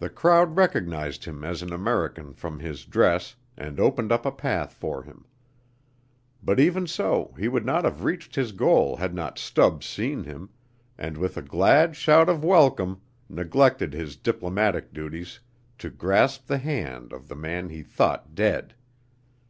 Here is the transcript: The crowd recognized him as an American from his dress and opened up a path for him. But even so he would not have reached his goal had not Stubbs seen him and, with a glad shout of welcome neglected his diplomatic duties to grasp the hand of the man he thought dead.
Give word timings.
The 0.00 0.10
crowd 0.10 0.58
recognized 0.58 1.24
him 1.24 1.44
as 1.44 1.62
an 1.62 1.72
American 1.72 2.34
from 2.34 2.58
his 2.58 2.84
dress 2.84 3.36
and 3.56 3.80
opened 3.80 4.12
up 4.12 4.26
a 4.26 4.30
path 4.30 4.70
for 4.74 5.02
him. 5.04 5.24
But 6.42 6.60
even 6.60 6.86
so 6.86 7.32
he 7.38 7.48
would 7.48 7.64
not 7.64 7.86
have 7.86 8.04
reached 8.04 8.34
his 8.34 8.52
goal 8.52 8.96
had 8.96 9.14
not 9.14 9.38
Stubbs 9.38 9.86
seen 9.86 10.24
him 10.24 10.50
and, 10.98 11.16
with 11.16 11.38
a 11.38 11.42
glad 11.42 11.96
shout 11.96 12.28
of 12.28 12.44
welcome 12.44 13.00
neglected 13.30 13.94
his 13.94 14.14
diplomatic 14.14 14.92
duties 14.92 15.40
to 15.78 15.88
grasp 15.88 16.46
the 16.46 16.58
hand 16.58 17.10
of 17.14 17.26
the 17.28 17.34
man 17.34 17.70
he 17.70 17.82
thought 17.82 18.34
dead. 18.34 18.74